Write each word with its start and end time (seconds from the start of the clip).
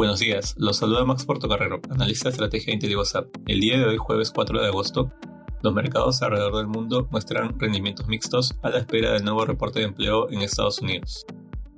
Buenos 0.00 0.20
días, 0.20 0.54
los 0.56 0.78
saluda 0.78 1.04
Max 1.04 1.26
Portocarrero, 1.26 1.78
analista 1.90 2.30
de 2.30 2.32
estrategia 2.32 2.68
de 2.68 2.72
IntelliGoSap. 2.72 3.26
El 3.46 3.60
día 3.60 3.76
de 3.76 3.84
hoy, 3.84 3.98
jueves 3.98 4.30
4 4.30 4.58
de 4.58 4.68
agosto, 4.68 5.12
los 5.62 5.74
mercados 5.74 6.22
alrededor 6.22 6.56
del 6.56 6.68
mundo 6.68 7.06
muestran 7.10 7.60
rendimientos 7.60 8.08
mixtos 8.08 8.54
a 8.62 8.70
la 8.70 8.78
espera 8.78 9.12
del 9.12 9.24
nuevo 9.24 9.44
reporte 9.44 9.80
de 9.80 9.84
empleo 9.84 10.30
en 10.30 10.40
Estados 10.40 10.80
Unidos. 10.80 11.26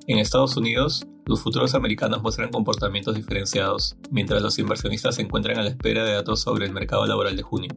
En 0.06 0.18
Estados 0.18 0.56
Unidos, 0.56 1.04
los 1.27 1.40
futuros 1.40 1.74
americanos 1.74 2.22
muestran 2.22 2.52
comportamientos 2.52 3.16
diferenciados, 3.16 3.96
mientras 4.12 4.41
los 4.41 4.57
inversionistas 4.57 5.16
se 5.16 5.23
encuentran 5.23 5.59
a 5.59 5.64
la 5.64 5.70
espera 5.70 6.04
de 6.04 6.12
datos 6.12 6.43
sobre 6.43 6.66
el 6.66 6.73
mercado 6.73 7.04
laboral 7.07 7.34
de 7.34 7.43
junio. 7.43 7.75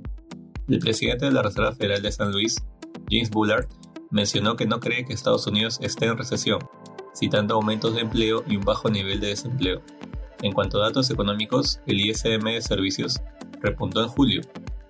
El 0.68 0.78
presidente 0.78 1.26
de 1.26 1.32
la 1.32 1.42
Reserva 1.42 1.74
Federal 1.74 2.04
de 2.04 2.12
San 2.12 2.32
Luis, 2.32 2.64
James 3.10 3.32
Bullard, 3.32 3.68
mencionó 4.12 4.56
que 4.56 4.68
no 4.68 4.80
cree 4.80 5.06
que 5.06 5.14
Estados 5.14 5.48
Unidos 5.48 5.80
esté 5.82 6.06
en 6.06 6.20
recesión, 6.20 6.60
citando 7.16 7.56
aumentos 7.56 7.96
de 7.96 8.02
empleo 8.02 8.44
y 8.48 8.58
un 8.58 8.64
bajo 8.64 8.90
nivel 8.90 9.20
de 9.20 9.30
desempleo. 9.30 9.82
En 10.46 10.52
cuanto 10.52 10.78
a 10.78 10.86
datos 10.86 11.10
económicos, 11.10 11.80
el 11.88 12.00
ISM 12.00 12.44
de 12.44 12.62
servicios 12.62 13.20
repuntó 13.62 14.04
en 14.04 14.10
julio, 14.10 14.42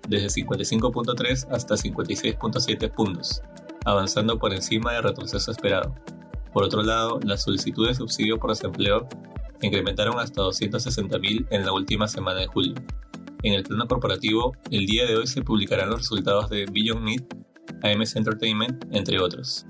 desde 0.06 0.42
55.3 0.42 1.46
hasta 1.50 1.76
56.7 1.76 2.94
puntos, 2.94 3.40
avanzando 3.86 4.38
por 4.38 4.52
encima 4.52 4.92
del 4.92 5.04
retroceso 5.04 5.50
esperado. 5.50 5.94
Por 6.52 6.62
otro 6.62 6.82
lado, 6.82 7.20
las 7.24 7.44
solicitudes 7.44 7.92
de 7.96 8.04
subsidio 8.04 8.38
por 8.38 8.50
desempleo 8.50 9.08
incrementaron 9.62 10.18
hasta 10.18 10.42
260.000 10.42 11.46
en 11.48 11.64
la 11.64 11.72
última 11.72 12.06
semana 12.06 12.40
de 12.40 12.48
julio. 12.48 12.74
En 13.42 13.54
el 13.54 13.62
plano 13.62 13.88
corporativo, 13.88 14.52
el 14.70 14.84
día 14.84 15.06
de 15.06 15.16
hoy 15.16 15.26
se 15.26 15.40
publicarán 15.40 15.88
los 15.88 16.00
resultados 16.00 16.50
de 16.50 16.66
Beyond 16.70 17.00
Meat, 17.00 17.34
AMS 17.82 18.14
Entertainment, 18.14 18.84
entre 18.94 19.18
otros. 19.22 19.64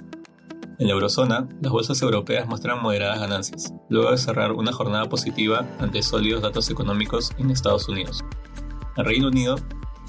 En 0.78 0.88
la 0.88 0.92
eurozona, 0.92 1.48
las 1.62 1.72
bolsas 1.72 2.02
europeas 2.02 2.46
muestran 2.46 2.82
moderadas 2.82 3.18
ganancias, 3.18 3.72
luego 3.88 4.10
de 4.10 4.18
cerrar 4.18 4.52
una 4.52 4.72
jornada 4.72 5.08
positiva 5.08 5.66
ante 5.78 6.02
sólidos 6.02 6.42
datos 6.42 6.68
económicos 6.68 7.30
en 7.38 7.50
Estados 7.50 7.88
Unidos. 7.88 8.22
En 8.98 9.04
Reino 9.06 9.28
Unido, 9.28 9.56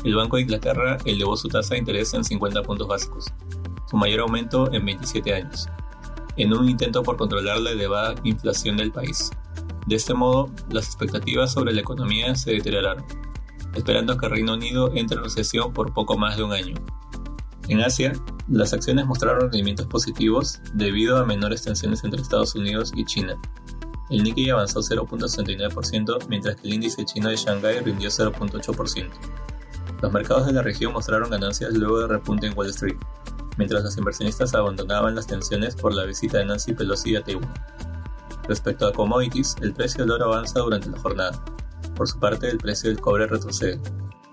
el 0.03 0.15
Banco 0.15 0.35
de 0.35 0.41
Inglaterra 0.41 0.97
elevó 1.05 1.37
su 1.37 1.47
tasa 1.47 1.73
de 1.73 1.79
interés 1.79 2.13
en 2.13 2.25
50 2.25 2.63
puntos 2.63 2.87
básicos, 2.87 3.27
su 3.89 3.95
mayor 3.95 4.19
aumento 4.21 4.69
en 4.73 4.85
27 4.85 5.33
años, 5.33 5.69
en 6.35 6.53
un 6.53 6.67
intento 6.67 7.01
por 7.01 7.15
controlar 7.15 7.61
la 7.61 7.71
elevada 7.71 8.15
inflación 8.25 8.75
del 8.75 8.91
país. 8.91 9.31
De 9.85 9.95
este 9.95 10.13
modo, 10.13 10.51
las 10.69 10.85
expectativas 10.87 11.53
sobre 11.53 11.73
la 11.73 11.79
economía 11.79 12.35
se 12.35 12.51
deterioraron, 12.51 13.05
esperando 13.73 14.17
que 14.17 14.27
Reino 14.27 14.55
Unido 14.55 14.91
entre 14.95 15.17
en 15.17 15.23
recesión 15.23 15.71
por 15.71 15.93
poco 15.93 16.17
más 16.17 16.35
de 16.35 16.43
un 16.43 16.51
año. 16.51 16.75
En 17.69 17.79
Asia, 17.79 18.11
las 18.49 18.73
acciones 18.73 19.05
mostraron 19.05 19.41
rendimientos 19.41 19.87
positivos 19.87 20.59
debido 20.73 21.17
a 21.17 21.25
menores 21.25 21.63
tensiones 21.63 22.03
entre 22.03 22.21
Estados 22.21 22.55
Unidos 22.55 22.93
y 22.95 23.03
China. 23.05 23.37
El 24.09 24.23
Nikkei 24.23 24.49
avanzó 24.49 24.79
0.69%, 24.79 26.27
mientras 26.29 26.55
que 26.55 26.67
el 26.67 26.75
índice 26.75 27.03
chino 27.03 27.29
de 27.29 27.35
Shanghái 27.35 27.81
rindió 27.81 28.09
0.8%. 28.09 29.09
Los 30.01 30.13
mercados 30.13 30.45
de 30.45 30.53
la 30.53 30.61
región 30.61 30.93
mostraron 30.93 31.29
ganancias 31.29 31.73
luego 31.73 31.99
de 32.01 32.07
repunte 32.07 32.47
en 32.47 32.57
Wall 32.57 32.69
Street, 32.69 32.95
mientras 33.57 33.83
los 33.83 33.97
inversionistas 33.97 34.53
abandonaban 34.53 35.15
las 35.15 35.27
tensiones 35.27 35.75
por 35.75 35.93
la 35.93 36.05
visita 36.05 36.37
de 36.37 36.45
Nancy 36.45 36.73
Pelosi 36.73 37.17
a 37.17 37.23
Taiwán. 37.23 37.53
Respecto 38.47 38.87
a 38.87 38.93
commodities, 38.93 39.55
el 39.61 39.73
precio 39.73 40.05
del 40.05 40.11
oro 40.11 40.33
avanza 40.33 40.59
durante 40.59 40.89
la 40.89 40.99
jornada. 40.99 41.43
Por 41.95 42.07
su 42.07 42.17
parte, 42.17 42.49
el 42.49 42.59
precio 42.59 42.89
del 42.89 43.01
cobre 43.01 43.27
retrocede. 43.27 43.81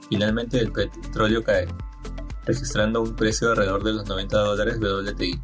Finalmente, 0.09 0.61
el 0.61 0.71
petróleo 0.71 1.43
cae, 1.43 1.67
registrando 2.47 3.03
un 3.03 3.15
precio 3.15 3.49
de 3.49 3.53
alrededor 3.53 3.85
de 3.85 3.93
los 3.93 4.09
90 4.09 4.39
dólares 4.39 4.79
WTI. 4.79 5.41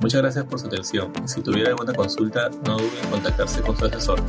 Muchas 0.00 0.20
gracias 0.22 0.44
por 0.44 0.60
su 0.60 0.66
atención. 0.66 1.12
Si 1.26 1.40
tuviera 1.40 1.70
alguna 1.70 1.92
consulta, 1.92 2.50
no 2.66 2.78
duden 2.78 3.04
en 3.04 3.10
contactarse 3.10 3.62
con 3.62 3.76
su 3.76 3.86
asesor. 3.86 4.20